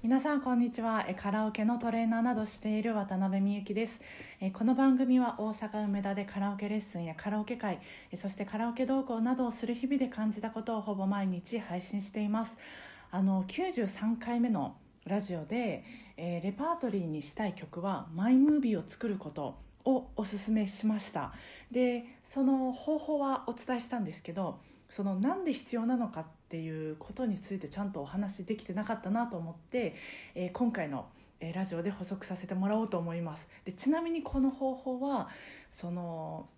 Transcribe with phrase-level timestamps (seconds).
[0.00, 1.04] 皆さんこんにちは。
[1.20, 4.00] カラオケのトレーナーなどしている渡辺美幸です。
[4.52, 7.80] この番組は大阪梅田でカラオケレッスンやカラオケ会
[8.22, 12.52] そしてカラオケ同行などをする日々で感じたことをほぼ毎日配信しています。
[13.10, 15.82] あの93回目のラジオで、
[16.16, 21.32] えーレパートリーにしたい曲はマイムービーを作ることをおすすめしました。
[21.72, 24.60] でその方法はお伝えしたんですけど
[24.90, 29.94] そのなんで必要なのかっていうことについてちゃんとお話できてなかったなと思って、
[30.34, 31.06] えー今回の
[31.40, 33.46] えーラジオで補足させてもらおうと思います。
[33.64, 35.28] でちなみにこの方法は
[35.72, 36.48] その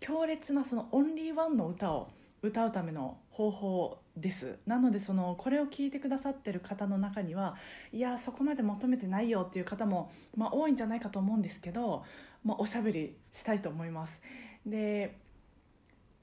[0.00, 2.08] 強烈なそのオンリーワンの歌を
[2.42, 4.58] 歌うための方法です。
[4.66, 7.56] なのでそのこれを聞いてくださってる方の中には
[7.92, 12.04] いやそこまで求めてないよっていう方も、まあ、多いんじゃないかと思うんですけど、
[12.44, 14.20] まあ、おしゃべりしたいと思います。
[14.64, 15.18] で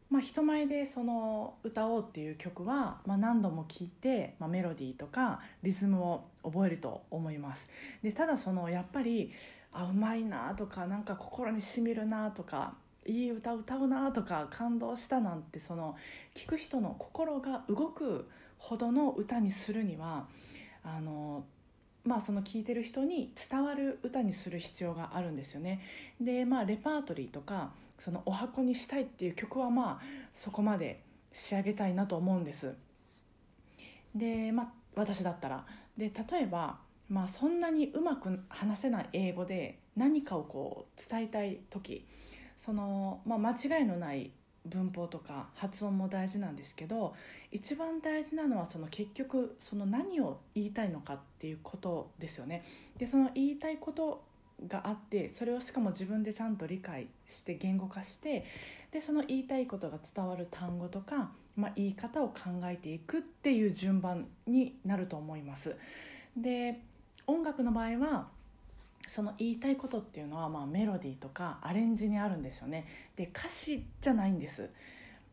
[0.10, 7.68] まあ、人前でその歌おうっていう曲は、まあ、何度も聴いて、まあ、メロディーとかリズムを覚えると思います。
[8.02, 9.34] でただそのやっぱり
[9.74, 15.96] あうまいなとかなんか心にしみるなとかいい歌歌うなとか感動したなんてその
[16.34, 20.28] 聴く人の心が動くほどの歌にするには
[20.84, 21.46] あの
[22.04, 25.82] まあその聴いてる人に伝わる歌にする必要があるんですよね。
[26.20, 31.04] でまあレパートリーとかそのお箱にしたいっていう曲はまあそこまで
[31.34, 32.74] 仕上げたいなと思うんです。
[34.16, 35.66] でまあ私だったら。
[35.98, 36.78] で例えば
[37.10, 42.06] まあそんなにうまく話せない英語で何かをこう伝えたい時。
[42.64, 44.32] その、まあ、間違いのない
[44.66, 47.16] 文法とか発音も大事なんですけど
[47.52, 52.66] 一番大事なのはその結局その何を言いたいのかっていうことですよね。
[52.98, 54.26] でその言いたいこと
[54.66, 58.46] があってそれをしかも自分でちゃんと理解して言語化して
[58.92, 65.76] でその言いたいことが伝わる単語とか、まあ、言い方を考えていくっていう順番になると思います。
[66.36, 66.80] で
[67.28, 68.28] 音楽の場合は
[69.08, 74.70] その言いたいことっていうのは、まあ、メロディーとかアレンジにあるんですよねで歌詞じゃないんです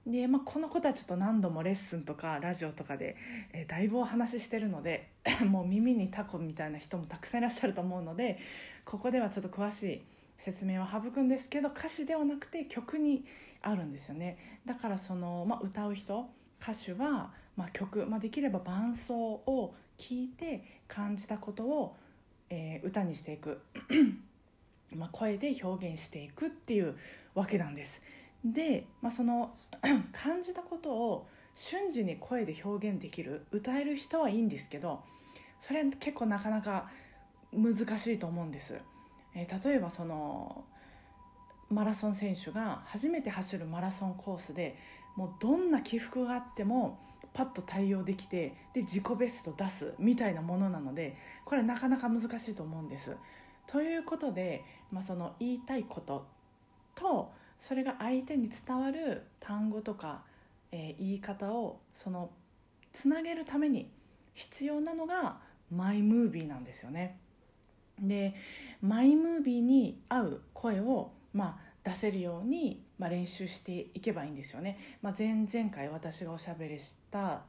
[0.06, 3.16] で、まあ、このことはちょっと何度もレッスンとかラジオとかで、
[3.52, 5.08] えーだいぶお話ししてるので
[5.46, 8.38] もう耳にタコみたいな人もたくさんいらっしゃると思うので
[8.84, 10.02] ここではちょっと詳しい
[10.38, 13.24] 説明は省くんですけど歌詞ではなくて曲に
[13.62, 14.36] あるんですよね。
[14.66, 16.28] だからその、まあ、歌う人
[16.60, 21.96] 歌手は、まあ、曲、まあ、できれば伴奏を聞いて感じたことを、
[22.50, 23.62] えー歌にしていく。
[24.94, 26.94] まあ声で表現していくっていう
[27.34, 28.00] わけなんです。
[28.44, 29.54] で、まあ、その
[30.12, 35.00] 感じたことを瞬時に声で表現できる歌える人はいいんですけど
[35.60, 36.90] それ結構なかなか
[37.52, 38.74] 難しいと思うんです、
[39.34, 40.64] えー例えばその
[41.70, 44.76] マラソン選手が初めて走るマラソンコースで
[45.16, 46.98] もうどんな起伏があっても
[47.32, 53.16] パッと対応できてで自己ベスト出すみたいなものなのでこれなかなか難しいと思うんです。
[53.66, 54.62] ということで、
[54.92, 56.26] まあ、その言いたいこと
[56.94, 60.22] とそれが相手に伝わる単語とか、
[60.72, 62.30] えー言い方をその
[62.92, 63.90] つなげるために
[64.34, 65.38] 必要なのが
[65.70, 67.18] マイムービーなんですよね。
[68.00, 68.34] で
[68.82, 74.78] マイムービーに合う声を、まあ、出せるように、まあ、練習していけばいいんですよね。
[75.00, 77.42] まあ、前々回私がおしゃべりした、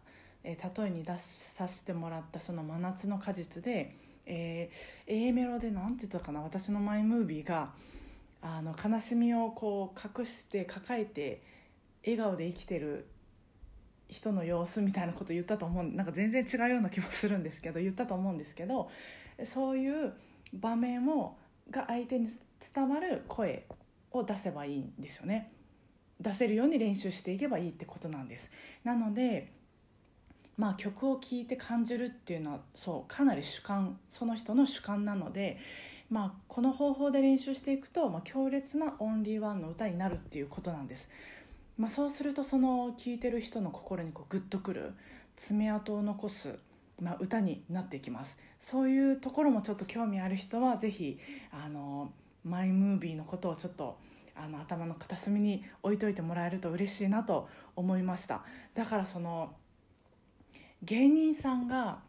[0.43, 1.13] えー例えに出
[1.57, 3.95] させてもらったその「真夏の果実で」
[4.25, 7.73] えー A メロで何て言ったかな私のマイムービーが
[8.47, 11.41] あの悲しみをこう隠して抱えて
[12.05, 13.07] 笑顔で生きてる
[14.07, 18.91] 人の様子みたいなこと言ったと思うなんか全然違うような気もするんですけど言ったと思うんですけど
[19.51, 20.13] そういう
[20.53, 21.35] 場面を
[21.71, 22.29] が相手に
[22.71, 23.65] 伝わる声
[24.11, 25.51] を出せばいいんですよね。
[26.21, 28.51] 出せるように練習していけばいいってことなんです。
[28.83, 29.51] なので
[30.55, 35.57] まあ曲を聴いて感じるっていうのはそうかなり主観その人の主観なので
[36.09, 41.09] まあ、この方法で練習していくと、まあ、強烈なオンリーワンの歌になるっていうことなんです、
[41.77, 44.93] まあ、そうするとその聴いてる人の心にこうグッとくる
[45.35, 46.59] 爪痕を残す、
[47.01, 48.37] まあ、歌になっていきます。
[48.61, 51.19] そういうところもちょっと興味ある人はぜひ
[51.51, 52.11] あの
[52.43, 53.97] マイムービーのことをちょっと
[54.35, 58.43] あの頭の片隅に置いといてもらえると嬉しいなと思いました。
[58.73, 59.53] だからその
[60.83, 61.99] 芸人さんが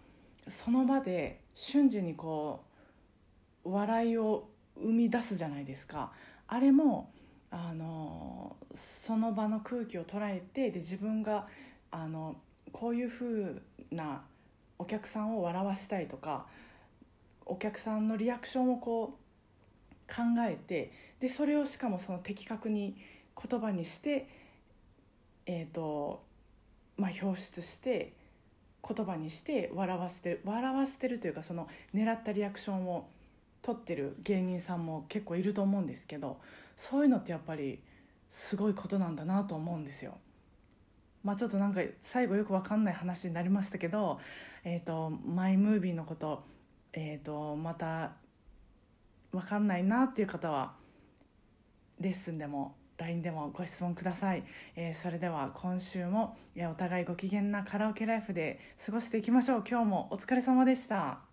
[0.48, 2.65] その場で瞬時にこう
[3.72, 6.12] 笑いを生み出すじゃないですか。
[6.48, 7.10] あれも
[7.50, 11.46] あのその場の空気を捉えてで自分が
[11.90, 12.36] あの
[12.72, 14.22] こういう風な
[14.78, 16.46] お客さんを笑わしたいとか
[17.44, 22.96] お客さんのリアクションをこう考えてでそれをしかもその的確に
[23.50, 24.28] 言葉にして
[25.46, 26.22] えっ、と
[26.96, 28.12] まあ表出して
[28.86, 33.08] 言葉にして笑わしてる笑わしてるというかその狙ったリアクションを
[33.66, 36.38] 取ってる芸人さんも結構いると思うんですけど
[36.76, 37.80] そういうのってやっぱり
[38.30, 40.18] すごいことなんだなと思うんですよ。
[41.24, 44.20] まあ、ちょっとなんか最後よく分かんない話になりましたけど、
[44.62, 46.44] えーと、マイムービーのこと,、
[46.92, 48.12] えーとまた
[49.32, 50.74] 分かんないなっていう方は
[51.98, 54.44] レッスンでも LINE でもご質問ください、
[54.76, 59.64] えー、それでは今週もお互いご機嫌なカラオケライフで過ごしていきましょう。
[59.68, 61.25] 今日もお疲れ様でした。